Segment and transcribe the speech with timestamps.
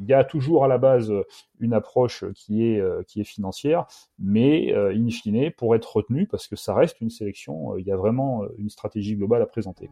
[0.00, 1.12] Il y a toujours à la base
[1.60, 3.86] une approche qui est, qui est financière,
[4.18, 7.96] mais in fine, pour être retenu, parce que ça reste une sélection, il y a
[7.96, 9.90] vraiment une stratégie globale à présenter.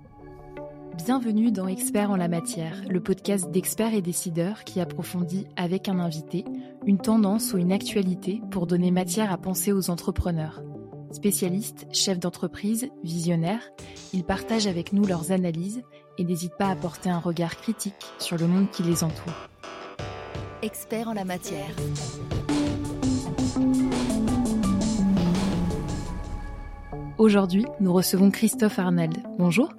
[0.97, 5.99] Bienvenue dans Experts en la matière, le podcast d'experts et décideurs qui approfondit avec un
[5.99, 6.45] invité
[6.87, 10.63] une tendance ou une actualité pour donner matière à penser aux entrepreneurs.
[11.17, 13.71] Spécialistes, chefs d'entreprise, visionnaires,
[14.13, 15.83] ils partagent avec nous leurs analyses
[16.19, 19.33] et n'hésitent pas à porter un regard critique sur le monde qui les entoure.
[20.61, 21.75] Experts en la matière.
[27.17, 29.17] Aujourd'hui, nous recevons Christophe Arnald.
[29.39, 29.73] Bonjour.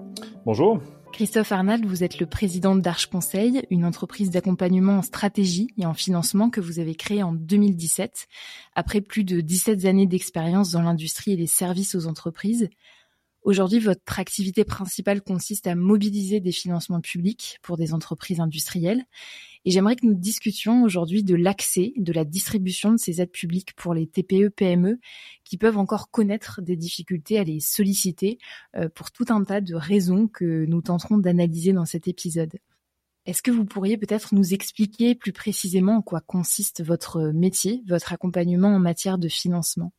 [0.44, 0.80] Bonjour.
[1.14, 5.94] Christophe Arnald, vous êtes le président d'Arche Conseil, une entreprise d'accompagnement en stratégie et en
[5.94, 8.28] financement que vous avez créée en 2017,
[8.76, 12.70] après plus de 17 années d'expérience dans l'industrie et les services aux entreprises.
[13.42, 19.06] Aujourd'hui, votre activité principale consiste à mobiliser des financements publics pour des entreprises industrielles.
[19.68, 23.74] Et j'aimerais que nous discutions aujourd'hui de l'accès, de la distribution de ces aides publiques
[23.76, 24.98] pour les TPE, PME
[25.44, 28.38] qui peuvent encore connaître des difficultés à les solliciter
[28.78, 32.54] euh, pour tout un tas de raisons que nous tenterons d'analyser dans cet épisode.
[33.26, 38.14] Est-ce que vous pourriez peut-être nous expliquer plus précisément en quoi consiste votre métier, votre
[38.14, 39.92] accompagnement en matière de financement?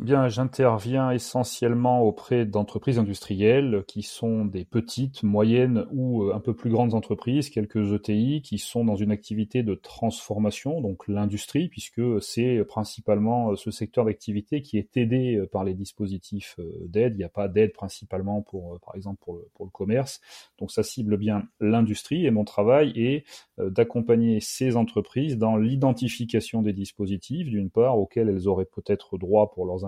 [0.00, 6.54] Bien, j'interviens essentiellement auprès d'entreprises industrielles qui sont des petites, moyennes ou euh, un peu
[6.54, 12.00] plus grandes entreprises, quelques ETI qui sont dans une activité de transformation, donc l'industrie, puisque
[12.22, 17.12] c'est principalement euh, ce secteur d'activité qui est aidé euh, par les dispositifs d'aide.
[17.16, 20.22] Il n'y a pas d'aide principalement pour, par exemple, pour le, commerce.
[20.58, 23.24] Donc ça cible bien l'industrie et mon travail est
[23.58, 29.66] d'accompagner ces entreprises dans l'identification des dispositifs, d'une part, auxquels elles auraient peut-être droit pour
[29.66, 29.84] leurs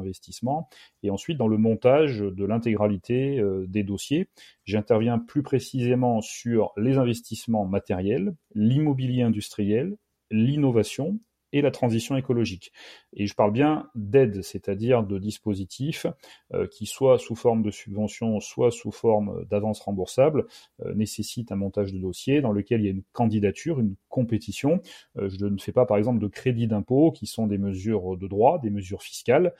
[1.02, 4.28] et ensuite dans le montage de l'intégralité euh, des dossiers.
[4.64, 9.96] J'interviens plus précisément sur les investissements matériels, l'immobilier industriel,
[10.30, 11.18] l'innovation
[11.52, 12.72] et la transition écologique.
[13.14, 16.06] Et je parle bien d'aide, c'est-à-dire de dispositifs
[16.54, 20.46] euh, qui, soit sous forme de subvention, soit sous forme d'avance remboursable,
[20.84, 24.80] euh, nécessitent un montage de dossier dans lequel il y a une candidature, une compétition.
[25.18, 28.26] Euh, je ne fais pas, par exemple, de crédit d'impôt, qui sont des mesures de
[28.26, 29.54] droit, des mesures fiscales,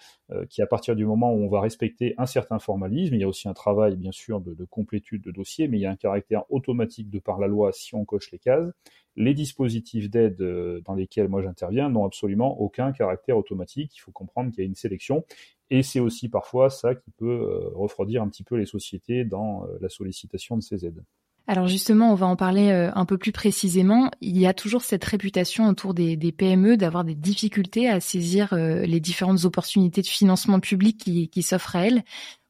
[0.49, 3.29] qui, à partir du moment où on va respecter un certain formalisme, il y a
[3.29, 5.97] aussi un travail, bien sûr, de, de complétude de dossier, mais il y a un
[5.97, 8.73] caractère automatique de par la loi si on coche les cases
[9.17, 13.93] les dispositifs d'aide euh, dans lesquels moi j'interviens n'ont absolument aucun caractère automatique.
[13.97, 15.25] Il faut comprendre qu'il y a une sélection.
[15.71, 19.65] Et c'est aussi parfois ça qui peut euh, refroidir un petit peu les sociétés dans
[19.65, 21.03] euh, la sollicitation de ces aides.
[21.49, 24.13] Alors justement, on va en parler un peu plus précisément.
[24.21, 29.01] Il y a toujours cette réputation autour des, PME d'avoir des difficultés à saisir les
[29.01, 32.05] différentes opportunités de financement public qui, qui s'offrent à elles.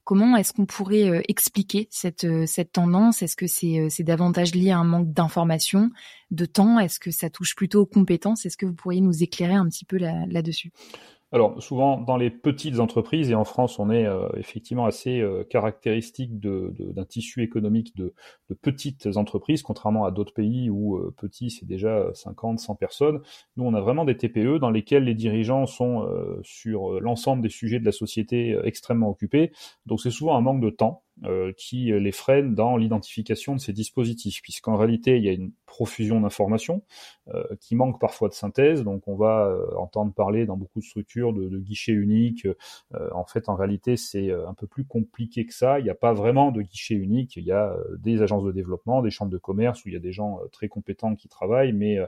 [0.04, 3.22] Comment est-ce qu'on pourrait euh, expliquer cette, euh, cette tendance?
[3.22, 5.90] Est-ce que euh, c'est davantage lié à un manque d'information,
[6.32, 6.80] de temps?
[6.80, 8.44] Est-ce que ça touche plutôt aux compétences?
[8.44, 10.72] Est-ce que vous pourriez nous éclairer un petit peu là-dessus?
[11.32, 15.44] Alors souvent dans les petites entreprises et en France on est euh, effectivement assez euh,
[15.44, 18.15] caractéristique d'un tissu économique de,
[18.60, 23.20] petites entreprises contrairement à d'autres pays où euh, petit c'est déjà 50, 100 personnes.
[23.56, 26.09] Nous on a vraiment des TPE dans lesquels les dirigeants sont
[26.43, 29.53] sur l'ensemble des sujets de la société extrêmement occupés.
[29.87, 33.72] Donc c'est souvent un manque de temps euh, qui les freine dans l'identification de ces
[33.72, 36.82] dispositifs, puisqu'en réalité, il y a une profusion d'informations
[37.32, 38.82] euh, qui manque parfois de synthèse.
[38.82, 42.48] Donc, on va euh, entendre parler dans beaucoup de structures de, de guichets uniques.
[43.14, 45.78] en fait, en réalité, c'est un peu plus compliqué que ça.
[45.78, 47.36] Il n'y a pas vraiment de guichet unique.
[47.36, 50.00] Il y a des agences de développement, des chambres de commerce où il y a
[50.00, 51.98] des gens très compétents qui travaillent, mais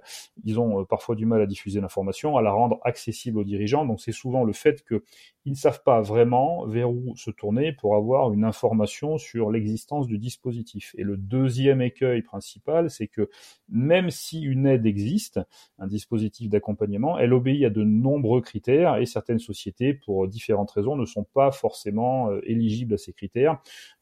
[0.44, 3.84] ils ont parfois du mal à diffuser l'information, à la rendre accessible aux dirigeants.
[3.86, 7.96] Donc, c'est souvent le fait qu'ils ne savent pas vraiment vers où se tourner pour
[7.96, 10.94] avoir une information sur l'existence du dispositif.
[10.98, 13.28] Et le deuxième écueil principal, c'est que
[13.68, 15.40] même si une aide existe,
[15.78, 20.96] un dispositif d'accompagnement, elle obéit à de nombreux critères et certaines sociétés, pour différentes raisons,
[20.96, 23.58] ne sont pas forcément euh, éligibles à ces critères.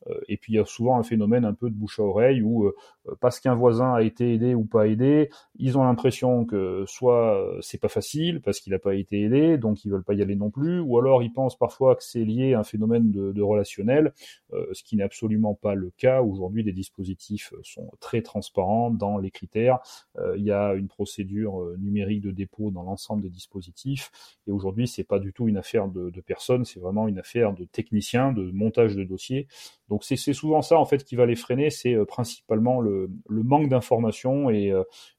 [0.08, 2.42] Euh, et puis il y a souvent un phénomène un peu de bouche à oreille
[2.42, 2.74] où euh,
[3.20, 7.80] parce qu'un voisin a été aidé ou pas aidé, ils ont l'impression que soit c'est
[7.80, 10.50] pas facile parce qu'il n'a pas été aidé, donc ils veulent pas y aller non
[10.50, 14.12] plus, ou alors ils pensent parfois que c'est lié à un phénomène de, relationnel,
[14.52, 16.22] ce qui n'est absolument pas le cas.
[16.22, 19.78] Aujourd'hui, les dispositifs sont très transparents dans les critères.
[20.18, 24.10] Euh, il y a une procédure euh, numérique de dépôt dans l'ensemble des dispositifs.
[24.46, 27.52] Et aujourd'hui, c'est pas du tout une affaire de, de personnes, c'est vraiment une affaire
[27.52, 29.46] de techniciens, de montage de dossiers.
[29.88, 32.91] Donc c'est souvent ça en fait qui va les freiner, c'est euh, principalement le,
[33.28, 34.72] le manque d'information et,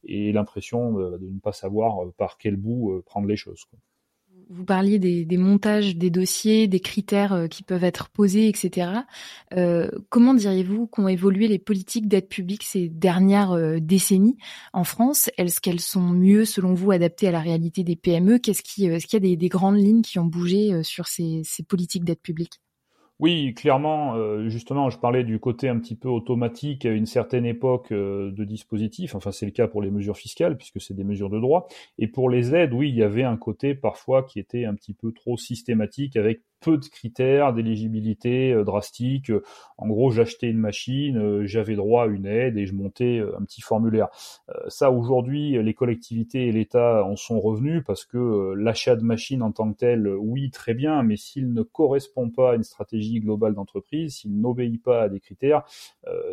[0.04, 3.66] et l'impression de ne pas savoir par quel bout prendre les choses.
[4.50, 8.92] Vous parliez des, montages des dossiers, des critères euh, qui peuvent être posés, etc.
[9.54, 14.38] Euh, comment diriez-vous qu'ont évolué les politiques d'aide publique ces dernières euh, décennies
[14.74, 15.30] en France?
[15.38, 19.08] Est-ce qu'elles sont mieux, selon vous, adaptées à la réalité des PME Qu'est-ce qui, Est-ce
[19.08, 22.22] qu'il y a des, des, grandes lignes qui ont bougé sur ces, ces politiques d'aide
[22.22, 22.63] publique?
[23.24, 27.46] Oui, clairement, euh, justement, je parlais du côté un petit peu automatique à une certaine
[27.46, 29.16] époque euh, de dispositif.
[29.16, 31.70] Enfin, c'est le cas pour les mesures fiscales, puisque c'est des mesures de droit.
[31.98, 34.94] Et pour les aides, oui, il y avait un côté parfois qui était un petit
[34.94, 39.32] peu trop systématique, avec peu de critères d'éligibilité euh, drastiques.
[39.78, 43.38] En gros, j'achetais une machine, euh, j'avais droit à une aide et je montais euh,
[43.38, 44.08] un petit formulaire.
[44.68, 49.52] ça, aujourd'hui, les collectivités et l'État en sont revenus parce que l'achat de machines en
[49.52, 53.54] tant que tel, oui, très bien, mais s'il ne correspond pas à une stratégie globale
[53.56, 55.64] d'entreprise, s'il n'obéit pas à des critères,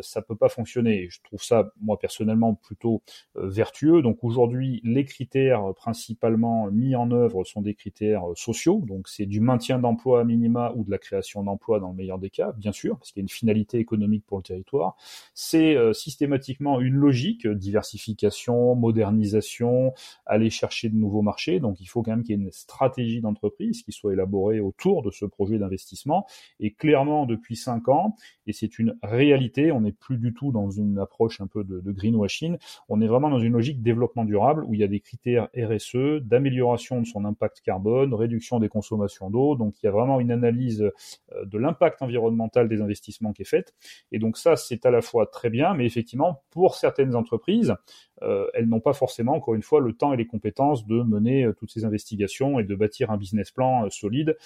[0.01, 1.07] ça peut pas fonctionner.
[1.09, 3.01] Je trouve ça, moi personnellement, plutôt
[3.35, 4.01] vertueux.
[4.01, 8.81] Donc aujourd'hui, les critères principalement mis en œuvre sont des critères sociaux.
[8.85, 12.29] Donc c'est du maintien d'emploi minima ou de la création d'emplois dans le meilleur des
[12.29, 14.95] cas, bien sûr, parce qu'il y a une finalité économique pour le territoire.
[15.33, 19.93] C'est euh, systématiquement une logique, euh, diversification, modernisation,
[20.25, 21.59] aller chercher de nouveaux marchés.
[21.59, 25.01] Donc il faut quand même qu'il y ait une stratégie d'entreprise qui soit élaborée autour
[25.01, 26.25] de ce projet d'investissement.
[26.59, 28.15] Et clairement, depuis cinq ans,
[28.47, 31.79] et c'est une réalité, on n'est plus du tout dans une approche un peu de,
[31.79, 32.57] de greenwashing,
[32.89, 36.21] on est vraiment dans une logique développement durable où il y a des critères RSE,
[36.21, 39.55] d'amélioration de son impact carbone, réduction des consommations d'eau.
[39.55, 43.45] Donc il y a vraiment une analyse euh, de l'impact environnemental des investissements qui est
[43.45, 43.73] faite.
[44.11, 47.75] Et donc ça, c'est à la fois très bien, mais effectivement, pour certaines entreprises,
[48.23, 51.45] euh, elles n'ont pas forcément, encore une fois, le temps et les compétences de mener
[51.45, 54.37] euh, toutes ces investigations et de bâtir un business plan solide.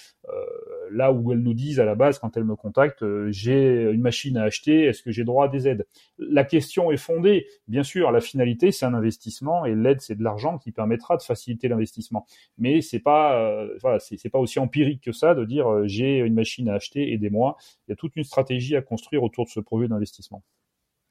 [0.91, 4.37] là où elles nous disent à la base, quand elles me contactent, j'ai une machine
[4.37, 5.85] à acheter, est-ce que j'ai droit à des aides?
[6.17, 7.47] La question est fondée.
[7.67, 11.21] Bien sûr, la finalité, c'est un investissement et l'aide, c'est de l'argent qui permettra de
[11.21, 12.25] faciliter l'investissement.
[12.57, 16.33] Mais c'est pas, voilà, c'est pas aussi empirique que ça de dire euh, j'ai une
[16.33, 17.57] machine à acheter, aidez-moi.
[17.87, 20.43] Il y a toute une stratégie à construire autour de ce projet d'investissement.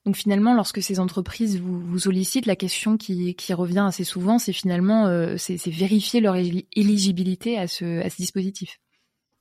[0.04, 5.06] Donc finalement, lorsque ces entreprises vous, sollicitent, la question qui, revient assez souvent, c'est finalement
[5.06, 8.80] euh, c'est vérifier leur éligibilité à ce dispositif.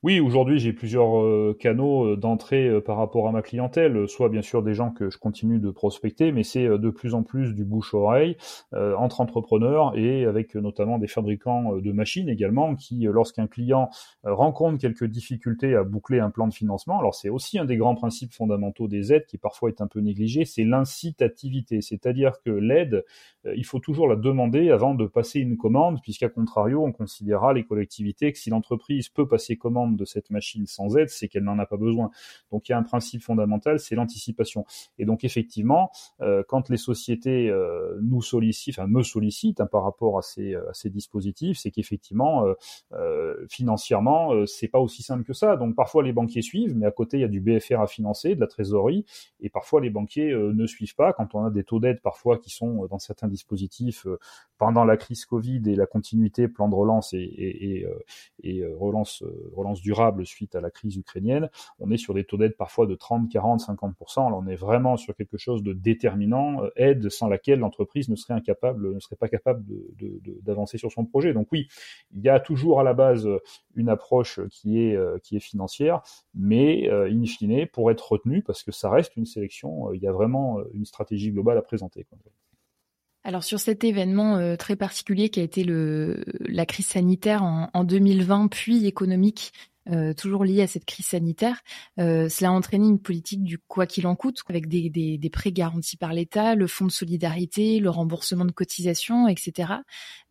[0.04, 4.28] Oui, aujourd'hui, j'ai plusieurs euh, canaux euh, d'entrée euh, par rapport à ma clientèle, soit
[4.28, 7.54] bien sûr des gens que je continue de prospecter, mais c'est de plus en plus
[7.54, 8.36] du bouche-oreille
[8.74, 13.88] entre entrepreneurs et avec notamment des fabricants de machines également qui, lorsqu'un client
[14.24, 17.94] rencontre quelques difficultés à boucler un plan de financement, alors c'est aussi un des grands
[17.94, 23.04] principes fondamentaux des aides qui parfois est un peu négligé, c'est l'incitativité, c'est-à-dire que l'aide,
[23.44, 27.64] il faut toujours la demander avant de passer une commande, puisqu'à contrario, on considérera les
[27.64, 31.58] collectivités que si l'entreprise peut passer commande de cette machine sans aide, c'est qu'elle n'en
[31.58, 32.10] a pas besoin.
[32.50, 34.64] Donc il y a un principe fondamental, c'est l'anticipation.
[34.98, 39.84] Et donc effectivement, euh, quand les sociétés euh, nous sollicitent, enfin me sollicitent hein, par
[39.84, 42.44] rapport à ces, à ces dispositifs, c'est qu'effectivement,
[42.92, 45.56] euh, financièrement, c'est pas aussi simple que ça.
[45.56, 48.34] Donc parfois les banquiers suivent, mais à côté il y a du BFR à financer,
[48.34, 49.04] de la trésorerie,
[49.40, 51.12] et parfois les banquiers ne suivent pas.
[51.12, 54.06] Quand on a des taux d'aide parfois qui sont dans certains dispositifs
[54.58, 57.86] pendant la crise Covid et la continuité plan de relance et, et,
[58.42, 59.24] et, relance
[59.54, 62.94] relance durable suite à la crise ukrainienne, on est sur des taux d'aide parfois de
[62.94, 64.30] 30, 40, 50%.
[64.30, 68.16] Là, on est vraiment sur quelque chose de déterminant, euh, aide sans laquelle l'entreprise ne
[68.16, 69.64] serait incapable, ne serait pas capable
[70.42, 71.34] d'avancer sur son projet.
[71.34, 71.68] Donc oui,
[72.14, 73.28] il y a toujours à la base
[73.76, 76.02] une approche qui est, euh, qui est financière,
[76.34, 80.06] mais euh, in fine, pour être retenu, parce que ça reste une sélection, il y
[80.06, 82.06] a vraiment une stratégie globale à présenter.
[83.22, 88.86] Alors sur cet événement très particulier qui a été la crise sanitaire en 2020 puis
[88.86, 89.52] économique
[89.90, 91.60] euh, toujours lié à cette crise sanitaire.
[91.98, 95.96] Euh, cela a entraîné une politique du quoi qu'il en coûte, avec des, prêts garantis
[95.96, 99.72] par l'État, le fonds de solidarité, le remboursement de cotisations, etc.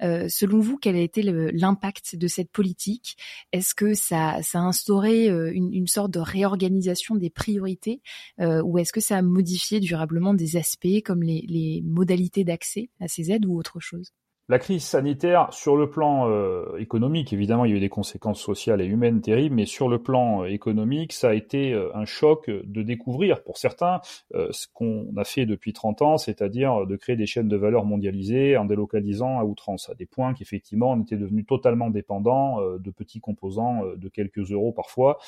[0.02, 3.18] Euh, selon vous, quel a été l'impact de cette politique?
[3.52, 8.02] Est-ce que ça, a instauré une, une, sorte de réorganisation des priorités
[8.40, 13.08] ou est-ce que ça a modifié durablement des aspects comme les, les modalités d'accès à
[13.08, 14.14] ces aides ou autre chose?
[14.50, 18.42] La crise sanitaire, sur le plan euh, économique, évidemment, il y a eu des conséquences
[18.42, 22.04] sociales et humaines terribles, mais sur le plan euh, économique, ça a été euh, un
[22.04, 24.02] choc de découvrir pour certains
[24.34, 28.58] ce qu'on a fait depuis 30 ans, c'est-à-dire de créer des chaînes de valeur mondialisées
[28.58, 33.20] en délocalisant à outrance, à des points qu'effectivement on était devenu totalement dépendant de petits
[33.20, 35.20] composants de quelques euros parfois,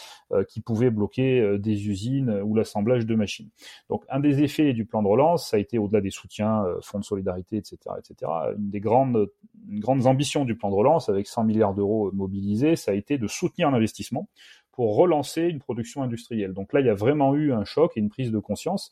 [0.49, 3.49] qui pouvaient bloquer des usines ou l'assemblage de machines.
[3.89, 6.99] Donc un des effets du plan de relance, ça a été au-delà des soutiens, fonds
[6.99, 11.27] de solidarité, etc., etc., une des grandes une grande ambition du plan de relance, avec
[11.27, 14.29] 100 milliards d'euros mobilisés, ça a été de soutenir l'investissement
[14.71, 16.53] pour relancer une production industrielle.
[16.53, 18.91] Donc là, il y a vraiment eu un choc et une prise de conscience.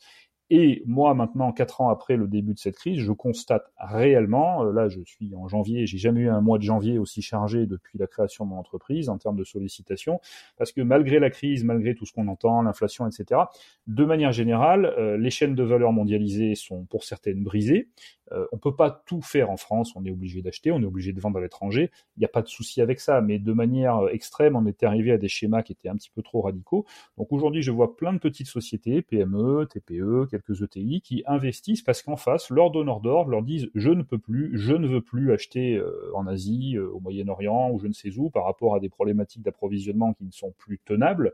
[0.50, 4.74] Et moi, maintenant, quatre ans après le début de cette crise, je constate réellement, euh,
[4.74, 7.98] là je suis en janvier, j'ai jamais eu un mois de janvier aussi chargé depuis
[7.98, 10.20] la création de mon entreprise en termes de sollicitation,
[10.58, 13.42] parce que malgré la crise, malgré tout ce qu'on entend, l'inflation, etc.,
[13.88, 17.90] de manière générale, euh, les chaînes de valeur mondialisées sont pour certaines brisées.
[18.32, 21.14] Euh, on peut pas tout faire en France, on est obligé d'acheter, on est obligé
[21.14, 21.92] de vendre à l'étranger.
[22.18, 24.86] Il n'y a pas de souci avec ça, mais de manière euh, extrême, on était
[24.86, 26.86] arrivé à des schémas qui étaient un petit peu trop radicaux.
[27.18, 32.02] Donc aujourd'hui, je vois plein de petites sociétés, PME, TPE, quelques ETI, qui investissent parce
[32.02, 35.32] qu'en face, leurs donneurs d'ordre leur disent je ne peux plus, je ne veux plus
[35.32, 38.90] acheter euh, en Asie, au Moyen-Orient ou je ne sais où par rapport à des
[38.90, 41.34] problématiques d'approvisionnement qui ne sont plus tenables,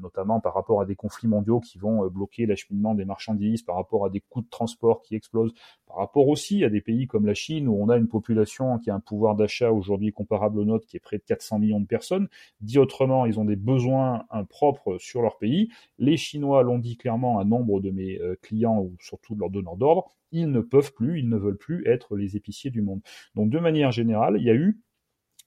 [0.00, 4.06] notamment par rapport à des conflits mondiaux qui vont bloquer l'acheminement des marchandises, par rapport
[4.06, 5.52] à des coûts de transport qui explosent,
[5.92, 8.88] par rapport aussi à des pays comme la Chine où on a une population qui
[8.88, 11.86] a un pouvoir d'achat aujourd'hui comparable au nôtre qui est près de 400 millions de
[11.86, 12.28] personnes.
[12.62, 15.68] Dit autrement, ils ont des besoins propres sur leur pays.
[15.98, 19.50] Les Chinois l'ont dit clairement à nombre de mes euh, clients ou surtout de leurs
[19.50, 23.02] donneurs d'ordre, ils ne peuvent plus, ils ne veulent plus être les épiciers du monde.
[23.34, 24.80] Donc de manière générale, il y a eu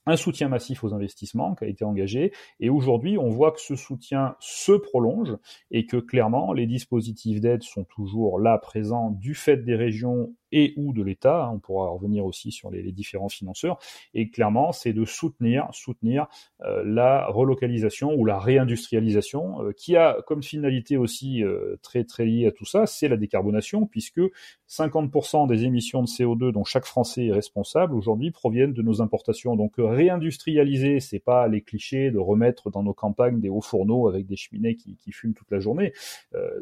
[0.06, 2.32] un soutien massif aux investissements qui a été engagé.
[2.60, 5.36] Et aujourd'hui, on voit que ce soutien se prolonge
[5.70, 10.74] et que clairement, les dispositifs d'aide sont toujours là présents du fait des régions et
[10.76, 11.44] ou de l'État.
[11.44, 13.78] Hein, on pourra revenir aussi sur les, différents financeurs.
[14.14, 16.28] Et clairement, c'est de soutenir, soutenir
[16.62, 22.24] euh, la relocalisation ou la réindustrialisation, euh, qui a comme finalité aussi euh, très très
[22.24, 24.20] liée à tout ça, c'est la décarbonation, puisque
[24.68, 29.56] 50% des émissions de CO2 dont chaque Français est responsable aujourd'hui proviennent de nos importations.
[29.56, 34.26] Donc réindustrialiser, c'est pas les clichés de remettre dans nos campagnes des hauts fourneaux avec
[34.26, 35.92] des cheminées qui, qui fument toute la journée.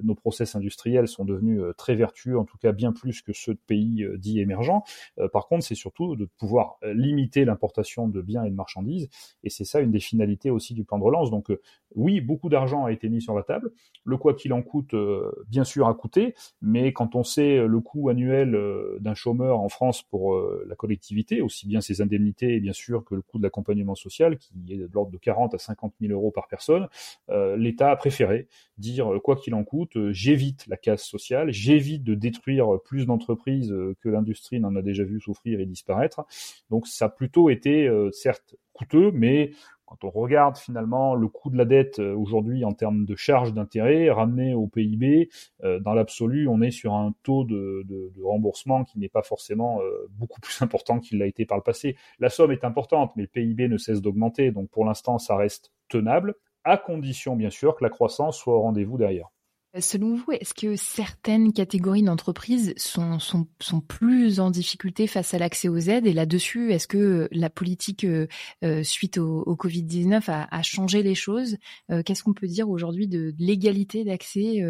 [0.03, 3.61] nos process industriels sont devenus très vertueux, en tout cas bien plus que ceux de
[3.67, 4.85] pays euh, dits émergents.
[5.19, 9.09] Euh, par contre, c'est surtout de pouvoir euh, limiter l'importation de biens et de marchandises,
[9.43, 11.31] et c'est ça une des finalités aussi du plan de relance.
[11.31, 11.50] Donc
[11.95, 13.71] oui, beaucoup d'argent a été mis sur la table.
[14.04, 14.95] Le quoi qu'il en coûte,
[15.49, 18.59] bien sûr, a coûté, mais quand on sait le coût annuel
[19.00, 23.23] d'un chômeur en France pour la collectivité, aussi bien ses indemnités, bien sûr, que le
[23.23, 26.49] coût de l'accompagnement social, qui est de l'ordre de 40 à 50 000 euros par
[26.49, 26.88] personne,
[27.57, 32.81] l'État a préféré dire quoi qu'il en coûte, j'évite la casse sociale, j'évite de détruire
[32.85, 36.25] plus d'entreprises euh, que l'industrie n'en a déjà vu souffrir et disparaître.
[36.71, 39.52] Donc ça a plutôt été euh, certes coûteux, mais
[39.87, 43.52] quand on regarde finalement le coût de la dette euh, aujourd'hui en termes de charges
[43.52, 45.28] d'intérêt ramené au PIB,
[45.62, 49.80] dans l'absolu, on est sur un taux de, remboursement qui n'est pas forcément
[50.11, 51.97] beaucoup plus important qu'il l'a été par le passé.
[52.18, 55.73] La somme est importante, mais le PIB ne cesse d'augmenter, donc pour l'instant, ça reste
[55.88, 59.28] tenable, à condition bien sûr que la croissance soit au rendez-vous derrière.
[59.81, 63.47] Selon vous, est-ce que certaines catégories d'entreprises sont, sont,
[63.81, 66.07] plus en difficulté face à l'accès aux aides?
[66.07, 68.28] Et là-dessus, est-ce que la politique euh,
[68.62, 71.57] euh, suite au, au Covid-19 a, a, changé les choses?
[71.90, 74.62] Euh, Qu'est-ce qu'on peut dire aujourd'hui de, l'égalité d'accès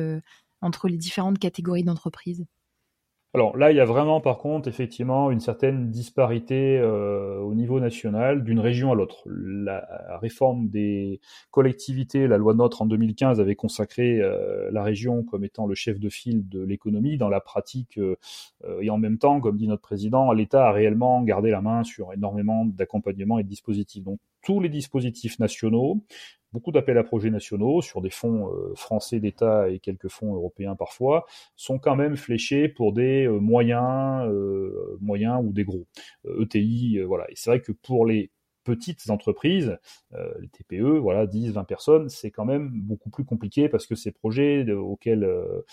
[0.63, 2.47] entre les différentes catégories d'entreprises?
[3.35, 7.81] Alors là, il y a vraiment par contre effectivement une certaine disparité euh, au niveau
[7.81, 9.25] national d'une région à l'autre.
[9.27, 9.85] La
[10.23, 15.67] réforme des collectivités, la loi NOTRe en 2015 avait consacré euh, la région comme étant
[15.67, 18.15] le chef de file de l'économie dans la pratique euh,
[18.81, 22.13] et en même temps, comme dit notre président, l'État a réellement gardé la main sur
[22.13, 24.05] énormément d'accompagnement et de dispositifs.
[24.05, 26.05] Donc tous les dispositifs nationaux
[26.55, 30.77] beaucoup d'appels à projets nationaux sur des fonds euh, français d'État et quelques fonds européens
[30.77, 35.85] parfois sont quand même fléchés pour des euh, moyens, euh, moyens ou des gros
[36.41, 36.99] ETI.
[37.01, 37.29] E voilà.
[37.29, 38.31] Et c'est vrai que pour les
[38.65, 39.79] petites entreprises,
[40.15, 43.95] euh, les TPE, voilà, 10, 20 personnes, c'est quand même beaucoup plus compliqué parce que
[43.95, 45.65] ces projets auxquels euh,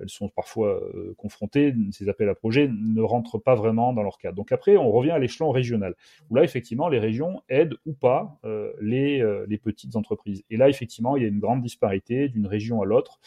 [0.00, 4.18] elles sont parfois euh, confrontées, ces appels à projets, ne rentrent pas vraiment dans leur
[4.18, 4.36] cadre.
[4.36, 5.94] Donc après, on revient à l'échelon régional,
[6.30, 8.40] où là, effectivement, les régions aident ou pas
[8.80, 10.42] les, les petites entreprises.
[10.50, 13.20] Et là, effectivement, il y a une grande disparité d'une région à l'autre.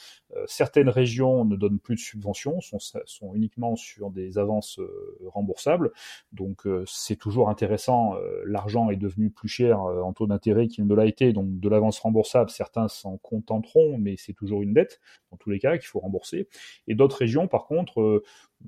[0.48, 4.80] certaines régions ne donnent plus de subventions, sont, sont uniquement sur des avances
[5.25, 5.92] remboursables.
[6.32, 10.88] Donc c'est toujours intéressant, l'argent est de devenu plus cher euh, en taux d'intérêt qu'il
[10.88, 15.00] ne l'a été, donc de l'avance remboursable, certains s'en contenteront, mais c'est toujours une dette,
[15.32, 16.48] dans tous les cas, qu'il faut rembourser.
[16.88, 18.24] Et d'autres régions, par contre, euh,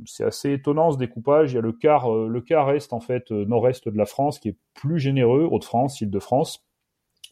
[0.05, 1.51] c'est assez étonnant ce découpage.
[1.51, 4.39] Il y a le quart, euh, le quart est en fait nord-est de la France
[4.39, 6.63] qui est plus généreux, Hauts-de-France, Île-de-France.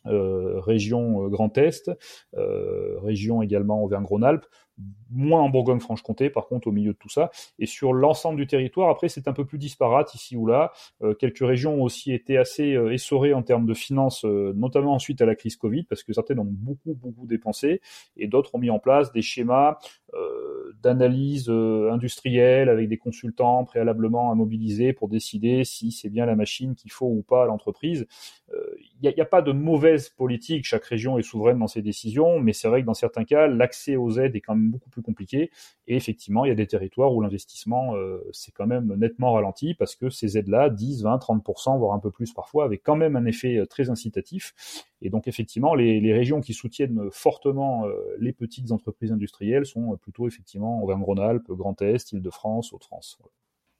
[0.05, 1.91] Région Grand Est,
[2.33, 4.45] région également Auvergne-Rhône-Alpes,
[5.09, 7.31] moins en Bourgogne-Franche-Comté, par contre, au milieu de tout ça.
[7.59, 10.71] Et sur l'ensemble du territoire, après, c'est un peu plus disparate ici ou là.
[11.01, 14.93] Euh, quelques régions ont aussi été assez euh, essorées en termes de finances, euh, notamment
[14.93, 17.81] ensuite à la crise Covid, parce que certaines ont beaucoup, beaucoup dépensé,
[18.15, 19.77] et d'autres ont mis en place des schémas
[20.83, 26.75] d'analyse industrielle avec des consultants préalablement à mobiliser pour décider si c'est bien la machine
[26.75, 28.05] qu'il faut ou pas à l'entreprise.
[29.01, 32.53] Il n'y a, pas de mauvaise politique, chaque région est souveraine dans ses décisions, mais
[32.53, 35.49] c'est vrai que dans certains cas, l'accès aux aides est quand même beaucoup plus compliqué.
[35.87, 39.73] Et effectivement, il y a des territoires où l'investissement euh, c'est quand même nettement ralenti
[39.73, 43.15] parce que ces aides-là, 10, 20, 30%, voire un peu plus parfois, avaient quand même
[43.15, 44.53] un effet euh, très incitatif.
[45.01, 49.97] Et donc effectivement, les, les régions qui soutiennent fortement euh, les petites entreprises industrielles sont
[49.97, 53.17] plutôt effectivement Auvergne-Rhône-Alpes, Grand Est, Île-de-France, Hauts-de-France.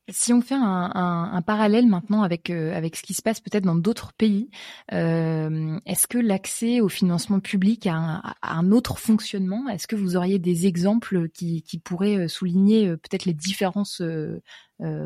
[0.10, 3.76] Si on fait un, parallèle maintenant avec euh, avec ce qui se passe peut-être dans
[3.76, 4.50] d'autres pays,
[4.94, 9.70] euh, est-ce que l'accès au financement public a un, autre fonctionnement?
[9.70, 14.02] Est-ce que vous auriez des exemples qui, pourraient euh, souligner peut-être les différences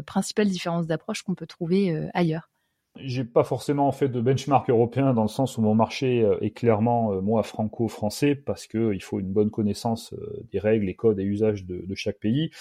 [0.06, 2.50] principales différences d'approche qu'on peut trouver ailleurs?
[2.98, 6.52] J'ai pas forcément fait de benchmark européen dans le sens où mon marché euh, est
[6.52, 10.96] clairement euh, moi franco-français parce que il faut une bonne connaissance euh, des règles, les
[10.96, 12.52] codes et usages de, chaque pays.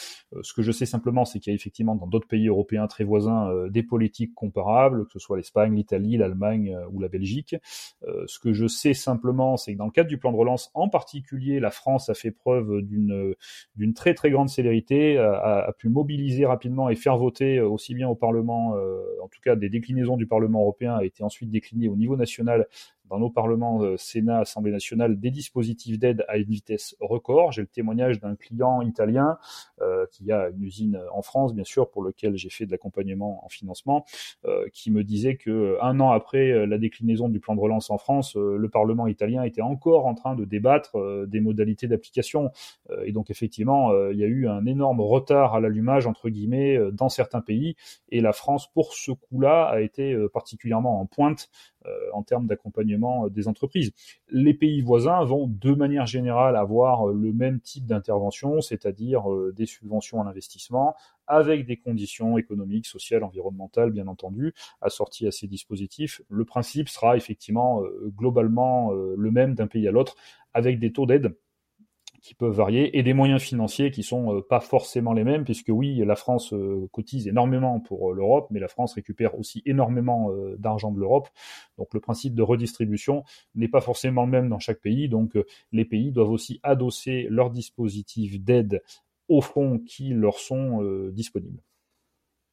[0.42, 3.02] Ce que je sais simplement, c'est qu'il y a effectivement dans d'autres pays européens très
[3.02, 7.56] voisins des politiques comparables, que ce soit l'Espagne, l'Italie, l'Allemagne ou la Belgique.
[8.26, 10.88] Ce que je sais simplement, c'est que dans le cadre du plan de relance, en
[10.88, 16.88] particulier, la France a fait preuve d'une très très grande célérité, a, pu mobiliser rapidement
[16.88, 18.76] et faire voter aussi bien au Parlement,
[19.20, 22.16] en tout cas des déclinaisons du du Parlement européen a été ensuite décliné au niveau
[22.16, 22.66] national
[23.10, 27.52] dans nos parlements, euh, Sénat, Assemblée nationale, des dispositifs d'aide à une vitesse record.
[27.52, 29.38] J'ai le témoignage d'un client italien
[29.80, 33.44] euh, qui a une usine en France, bien sûr, pour lequel j'ai fait de l'accompagnement
[33.44, 34.04] en financement,
[34.46, 37.98] euh, qui me disait que un an après la déclinaison du plan de relance en
[37.98, 40.96] France, le Parlement italien était encore en train de débattre
[41.26, 42.50] des modalités d'application.
[43.04, 47.08] et donc effectivement, il y a eu un énorme retard à l'allumage entre guillemets dans
[47.08, 47.76] certains pays,
[48.10, 51.73] et la France, pour ce coup-là, a été particulièrement en pointe euh,
[52.12, 53.92] en termes d'accompagnement euh, des entreprises.
[54.30, 59.24] Les pays voisins vont de manière générale avoir euh, le même type d'intervention, c'est-à-dire
[59.54, 60.94] des subventions à l'investissement,
[61.26, 66.20] avec des conditions économiques, sociales, environnementales, bien entendu, assorties à ces dispositifs.
[66.28, 67.82] Le principe sera effectivement
[68.16, 70.16] globalement le même d'un pays à l'autre,
[70.52, 71.34] avec des taux d'aide
[72.24, 75.68] qui peuvent varier et des moyens financiers qui sont euh, pas forcément les mêmes puisque
[75.68, 80.30] oui la France euh, cotise énormément pour euh, l'Europe mais la France récupère aussi énormément
[80.56, 81.28] d'argent de l'Europe.
[81.76, 85.08] Donc le principe de redistribution n'est pas forcément le même dans chaque pays.
[85.08, 85.36] Donc
[85.72, 88.82] les pays doivent aussi adosser leurs dispositifs d'aide
[89.28, 91.62] aux fonds qui leur sont disponibles.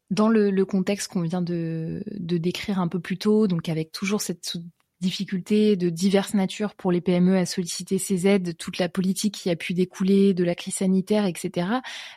[0.10, 4.22] Dans le, contexte qu'on vient de, de, décrire un peu plus tôt, donc avec toujours
[4.22, 4.58] cette
[5.02, 9.50] difficultés de diverses natures pour les PME à solliciter ces aides, toute la politique qui
[9.50, 11.68] a pu découler de la crise sanitaire, etc.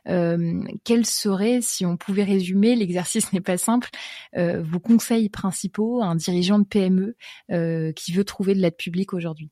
[0.08, 3.90] Euh, quels seraient, si on pouvait résumer, l'exercice n'est pas simple,
[4.36, 7.16] euh, vos conseils principaux à un dirigeant de PME
[7.50, 9.50] euh, qui veut trouver de l'aide publique aujourd'hui?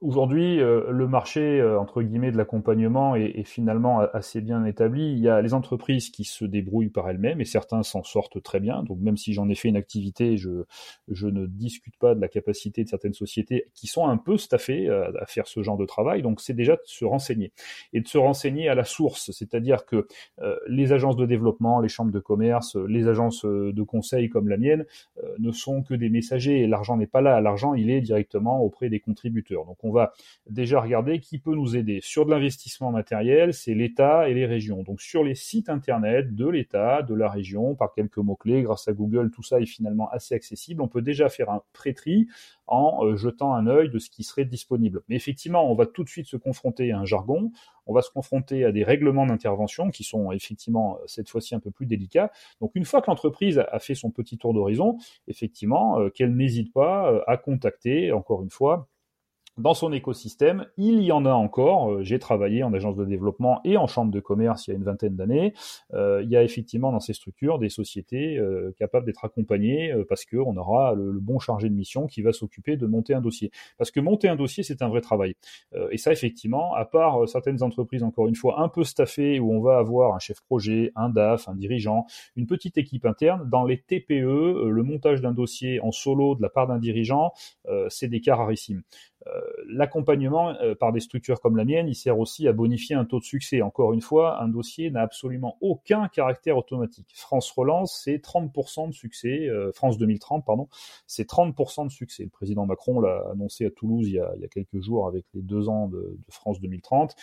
[0.00, 5.10] Aujourd'hui, euh, le marché euh, entre guillemets de l'accompagnement est, est, finalement assez bien établi.
[5.10, 8.60] Il y a les entreprises qui se débrouillent par elles-mêmes et certains s'en sortent très
[8.60, 8.84] bien.
[8.84, 10.62] Donc même si j'en ai fait une activité, je,
[11.08, 14.88] je ne discute pas de la capacité de certaines sociétés qui sont un peu staffées
[14.88, 16.22] à, à faire ce genre de travail.
[16.22, 17.50] Donc c'est déjà de se renseigner
[17.92, 20.06] et de se renseigner à la source, c'est-à-dire que
[20.42, 24.58] euh, les agences de développement, les chambres de commerce, les agences de conseil comme la
[24.58, 24.86] mienne
[25.24, 26.68] euh, ne sont que des messagers.
[26.68, 27.40] L'argent n'est pas là.
[27.40, 29.64] L'argent, il est directement auprès des contributeurs.
[29.64, 30.12] Donc on va
[30.48, 32.00] déjà regarder qui peut nous aider.
[32.02, 34.82] Sur de l'investissement matériel, c'est l'État et les régions.
[34.82, 38.92] Donc sur les sites internet de l'État, de la région, par quelques mots-clés, grâce à
[38.92, 40.82] Google, tout ça est finalement assez accessible.
[40.82, 42.26] On peut déjà faire un pré-tri
[42.66, 45.02] en euh, jetant un œil de ce qui serait disponible.
[45.08, 47.50] Mais effectivement, on va tout de suite se confronter à un jargon,
[47.86, 51.70] on va se confronter à des règlements d'intervention qui sont effectivement cette fois-ci un peu
[51.70, 52.30] plus délicats.
[52.60, 56.72] Donc une fois que l'entreprise a fait son petit tour d'horizon, effectivement, euh, qu'elle n'hésite
[56.72, 58.88] pas euh, à contacter, encore une fois,
[59.58, 61.90] dans son écosystème, il y en a encore.
[61.90, 64.76] Euh, j'ai travaillé en agence de développement et en chambre de commerce il y a
[64.76, 65.52] une vingtaine d'années.
[65.94, 70.24] Euh, il y a effectivement dans ces structures des sociétés euh, capables d'être accompagnées parce
[70.24, 73.50] qu'on aura le, le, bon chargé de mission qui va s'occuper de monter un dossier.
[73.76, 75.34] Parce que monter un dossier, c'est un vrai travail.
[75.90, 79.60] Et ça, effectivement, à part certaines entreprises, encore une fois, un peu staffées, où on
[79.60, 83.78] va avoir un chef projet, un DAF, un dirigeant, une petite équipe interne, dans les
[83.78, 87.32] TPE, le montage d'un dossier en solo de la part d'un dirigeant,
[87.88, 88.82] c'est des cas rarissimes.
[89.26, 93.04] Euh, l'accompagnement euh, par des structures comme la mienne, il sert aussi à bonifier un
[93.04, 93.62] taux de succès.
[93.62, 97.10] Encore une fois, un dossier n'a absolument aucun caractère automatique.
[97.14, 99.48] France Relance, c'est 30% de succès.
[99.48, 100.68] Euh, France 2030, pardon,
[101.06, 102.24] c'est 30% de succès.
[102.24, 105.08] Le président Macron l'a annoncé à Toulouse il y, a, il y, a, quelques jours
[105.08, 107.14] avec les deux ans de, de France 2030,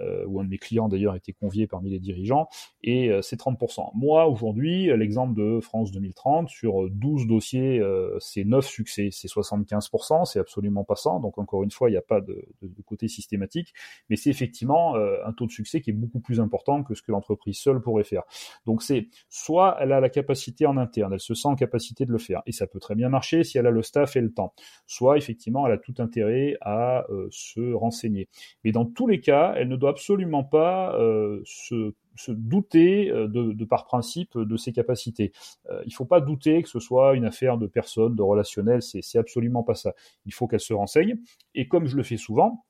[0.00, 2.48] euh, où un de mes clients d'ailleurs était convié parmi les dirigeants,
[2.82, 3.90] et euh, c'est 30%.
[3.94, 7.80] Moi, aujourd'hui, l'exemple de France 2030, sur 12 dossiers,
[8.18, 11.18] c'est 9 succès, c'est 75%, c'est absolument pas ça.
[11.22, 12.44] Donc encore encore une fois, il n'y a pas de,
[12.84, 13.72] côté systématique,
[14.10, 17.12] mais c'est effectivement un taux de succès qui est beaucoup plus important que ce que
[17.12, 18.22] l'entreprise seule pourrait faire.
[18.66, 22.12] Donc c'est soit elle a la capacité en interne, elle se sent en capacité de
[22.12, 24.32] le faire, et ça peut très bien marcher si elle a le staff et le
[24.32, 24.54] temps.
[24.86, 28.28] Soit effectivement, elle a tout intérêt à se renseigner.
[28.64, 30.98] Mais dans tous les cas, elle ne doit absolument pas
[31.44, 35.32] se se douter euh, de, par principe de ses capacités.
[35.70, 38.82] Euh, il ne faut pas douter que ce soit une affaire de personne, de relationnel,
[38.82, 39.94] c'est absolument pas ça.
[40.26, 41.16] Il faut qu'elle se renseigne.
[41.54, 42.64] Et comme je le fais souvent,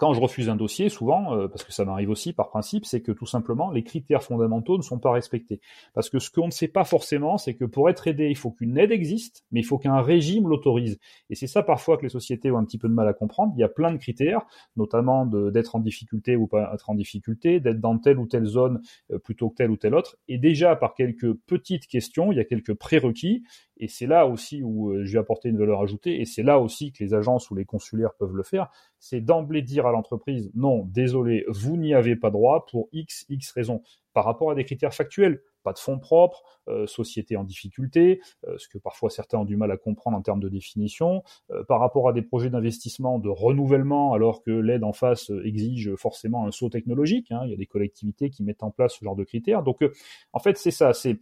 [0.00, 3.02] quand je refuse un dossier, souvent, euh, parce que ça m'arrive aussi par principe, c'est
[3.02, 5.60] que tout simplement les critères fondamentaux ne sont pas respectés.
[5.92, 8.50] Parce que ce qu'on ne sait pas forcément, c'est que pour être aidé, il faut
[8.50, 10.98] qu'une aide existe, mais il faut qu'un régime l'autorise.
[11.28, 13.52] Et c'est ça parfois que les sociétés ont un petit peu de mal à comprendre.
[13.56, 14.40] Il y a plein de critères,
[14.74, 18.80] notamment d'être en difficulté ou pas être en difficulté, d'être dans telle ou telle zone
[19.12, 20.16] euh, plutôt que telle ou telle autre.
[20.28, 23.42] Et déjà par quelques petites questions, il y a quelques prérequis
[23.80, 26.60] et c'est là aussi où euh, je vais apporter une valeur ajoutée, et c'est là
[26.60, 28.68] aussi que les agences ou les consulaires peuvent le faire,
[29.00, 33.50] c'est d'emblée dire à l'entreprise, non, désolé, vous n'y avez pas droit pour X, X
[33.52, 33.82] raisons,
[34.12, 38.56] par rapport à des critères factuels, pas de fonds propres, euh, société en difficulté, euh,
[38.58, 41.22] ce que parfois certains ont du mal à comprendre en termes de définition,
[41.66, 46.46] par rapport à des projets d'investissement, de renouvellement, alors que l'aide en face exige forcément
[46.46, 49.16] un saut technologique, hein, il y a des collectivités qui mettent en place ce genre
[49.16, 49.62] de critères.
[49.62, 49.84] Donc
[50.32, 51.20] en fait c'est ça, c'est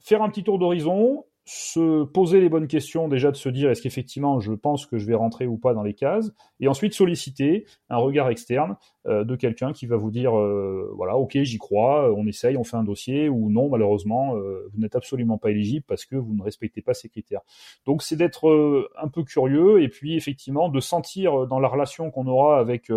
[0.00, 3.82] faire un petit tour d'horizon, se poser les bonnes questions, déjà de se dire est-ce
[3.82, 7.66] qu'effectivement je pense que je vais rentrer ou pas dans les cases, et ensuite solliciter
[7.90, 8.76] un regard externe
[9.06, 12.64] euh, de quelqu'un qui va vous dire euh, voilà ok j'y crois, on essaye, on
[12.64, 16.34] fait un dossier, ou non malheureusement euh, vous n'êtes absolument pas éligible parce que vous
[16.34, 17.42] ne respectez pas ces critères.
[17.84, 22.26] Donc c'est d'être un peu curieux et puis effectivement de sentir dans la relation qu'on
[22.26, 22.90] aura avec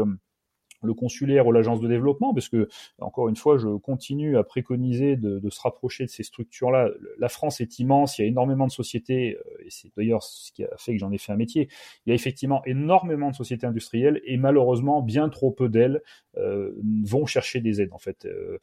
[0.87, 2.67] le consulaire ou l'agence de développement, parce que,
[2.99, 6.89] encore une fois, je continue à préconiser de, se rapprocher de ces structures-là.
[7.19, 10.51] La France est immense, il y a énormément de sociétés, euh, et c'est d'ailleurs ce
[10.51, 11.69] qui a fait que j'en ai fait un métier.
[12.05, 16.01] Il y a effectivement énormément de sociétés industrielles, et malheureusement, bien trop peu d'elles
[17.03, 18.25] vont chercher des aides, en fait.
[18.25, 18.57] Euh,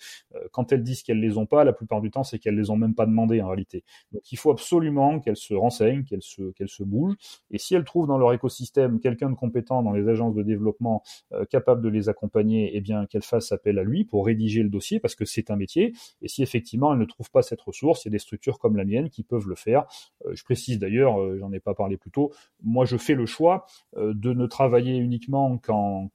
[0.52, 2.76] quand elles disent qu'elles les ont pas, la plupart du temps, c'est qu'elles les ont
[2.76, 3.84] même pas demandées, en réalité.
[4.12, 7.16] Donc, il faut absolument qu'elles se renseignent, qu'elles se, qu'elles se bougent,
[7.50, 11.02] et si elles trouvent dans leur écosystème quelqu'un de compétent dans les agences de développement
[11.50, 15.00] capable de les accompagner, eh bien qu'elle fasse appel à lui pour rédiger le dossier
[15.00, 15.94] parce que c'est un métier.
[16.22, 18.76] Et si effectivement elle ne trouve pas cette ressource, il y a des structures comme
[18.76, 19.84] la mienne qui peuvent le faire.
[20.26, 22.32] Euh, je précise d'ailleurs, euh, j'en ai pas parlé plus tôt,
[22.62, 26.10] moi je fais le choix euh, de ne travailler uniquement qu'en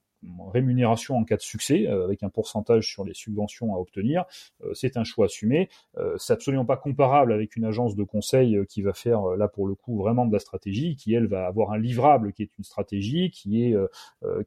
[0.52, 4.26] rémunération en cas de succès, euh, avec un pourcentage sur les subventions à obtenir.
[4.64, 5.70] Euh, c'est un choix assumé.
[5.98, 9.68] Euh, c'est absolument pas comparable avec une agence de conseil qui va faire là pour
[9.68, 12.64] le coup vraiment de la stratégie, qui elle va avoir un livrable qui est une
[12.64, 13.76] stratégie, qui est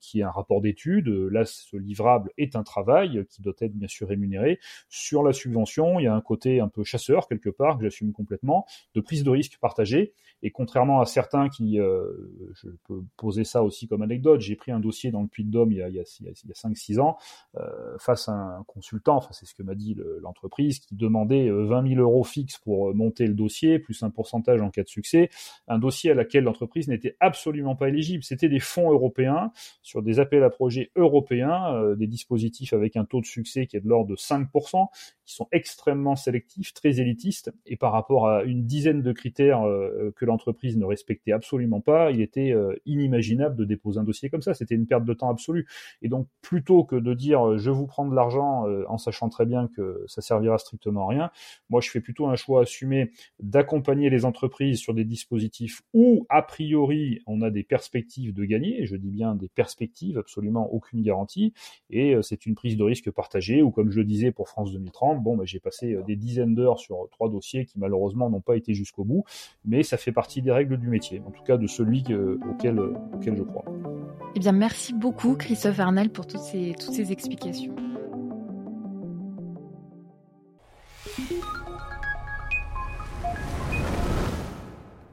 [0.01, 1.09] qui est un rapport d'étude.
[1.09, 4.59] Là, ce livrable est un travail qui doit être bien sûr rémunéré.
[4.89, 8.13] Sur la subvention, il y a un côté un peu chasseur quelque part que j'assume
[8.13, 10.13] complètement, de prise de risque partagée.
[10.43, 14.81] Et contrairement à certains qui, je peux poser ça aussi comme anecdote, j'ai pris un
[14.81, 15.29] dossier dans le
[15.63, 17.17] Puy-de-Dôme il y a, il y a, 5-6 ans
[17.57, 21.85] euh, face à un consultant, enfin c'est ce que m'a dit l'entreprise, qui demandait 20
[21.85, 24.89] euh, 000 euros fixes pour euh, monter le dossier, plus un pourcentage en cas de
[24.89, 25.31] succès,
[25.69, 28.25] un dossier à laquelle l'entreprise n'était absolument pas éligible.
[28.25, 33.21] C'était des fonds européens sur des appels à projets européens, des dispositifs avec un taux
[33.21, 34.87] de succès qui est de l'ordre de 5%,
[35.25, 39.63] qui sont extrêmement sélectifs, très élitistes, et par rapport à une dizaine de critères
[40.17, 42.55] que l'entreprise ne respectait absolument pas, il était
[42.87, 44.55] inimaginable de déposer un dossier comme ça.
[44.55, 45.67] C'était une perte de temps absolue
[46.03, 49.29] et donc, plutôt que de dire euh, je vous prends de l'argent euh, en sachant
[49.29, 51.31] très bien que ça servira strictement à rien,
[51.71, 56.43] moi, je fais plutôt un choix assumé d'accompagner les entreprises sur des dispositifs où, a
[56.43, 58.87] priori, on a des perspectives de gagner.
[58.87, 61.53] Je dis bien des perspectives, absolument aucune garantie.
[61.91, 64.73] Et euh, c'est une prise de risque partagée, ou comme je le disais pour France
[64.73, 68.57] 2030, bon, bah, j'ai passé des dizaines d'heures sur trois dossiers qui malheureusement n'ont pas
[68.57, 69.25] été jusqu'au bout,
[69.65, 72.05] mais ça fait partie des règles du métier, en tout cas de celui
[72.51, 72.79] auquel,
[73.15, 73.65] auquel je crois.
[74.35, 77.75] Eh bien, merci beaucoup, Christophe Arnal, pour toutes ces, toutes ces explications.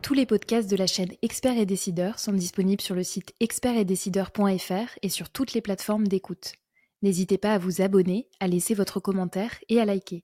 [0.02, 4.98] Tous les podcasts de la chaîne Experts et Décideurs sont disponibles sur le site expertetdecideurs.fr
[5.04, 6.54] et sur toutes les plateformes d'écoute.
[7.02, 10.24] N'hésitez pas à vous abonner, à laisser votre commentaire et à liker.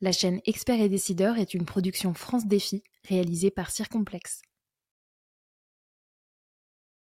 [0.00, 4.42] La chaîne Experts et Décideurs est une production France Défi réalisée par Circomplex.